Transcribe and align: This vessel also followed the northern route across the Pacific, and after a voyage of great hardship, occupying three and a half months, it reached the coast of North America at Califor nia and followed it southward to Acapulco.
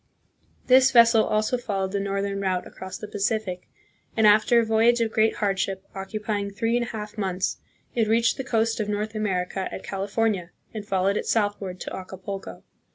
This 0.65 0.89
vessel 0.89 1.23
also 1.25 1.59
followed 1.59 1.91
the 1.91 1.99
northern 1.99 2.41
route 2.41 2.65
across 2.65 2.97
the 2.97 3.07
Pacific, 3.07 3.67
and 4.17 4.25
after 4.25 4.59
a 4.59 4.65
voyage 4.65 4.99
of 4.99 5.11
great 5.11 5.35
hardship, 5.35 5.85
occupying 5.93 6.49
three 6.49 6.75
and 6.75 6.87
a 6.87 6.89
half 6.89 7.19
months, 7.19 7.57
it 7.93 8.07
reached 8.07 8.37
the 8.37 8.43
coast 8.43 8.79
of 8.79 8.89
North 8.89 9.13
America 9.13 9.69
at 9.71 9.83
Califor 9.85 10.31
nia 10.31 10.49
and 10.73 10.87
followed 10.87 11.17
it 11.17 11.27
southward 11.27 11.79
to 11.81 11.95
Acapulco. 11.95 12.63